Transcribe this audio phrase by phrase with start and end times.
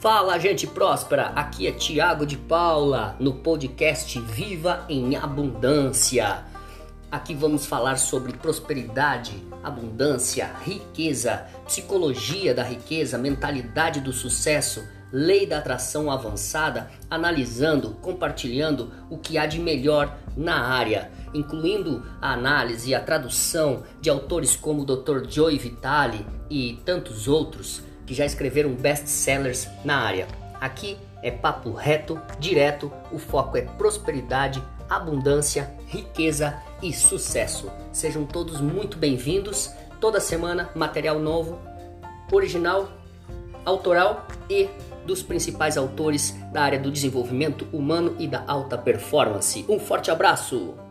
[0.00, 1.26] Fala, gente próspera!
[1.36, 6.42] Aqui é Tiago de Paula no podcast Viva em Abundância.
[7.12, 14.82] Aqui vamos falar sobre prosperidade, abundância, riqueza, psicologia da riqueza, mentalidade do sucesso,
[15.12, 22.32] lei da atração avançada, analisando, compartilhando o que há de melhor na área, incluindo a
[22.32, 25.28] análise e a tradução de autores como o Dr.
[25.28, 30.26] Joey Vitale e tantos outros que já escreveram best-sellers na área.
[30.60, 37.70] Aqui é papo reto, direto, o foco é prosperidade, abundância, riqueza e sucesso.
[37.92, 39.70] Sejam todos muito bem-vindos.
[40.00, 41.60] Toda semana material novo,
[42.32, 42.88] original,
[43.64, 44.68] autoral e
[45.06, 49.64] dos principais autores da área do desenvolvimento humano e da alta performance.
[49.68, 50.89] Um forte abraço!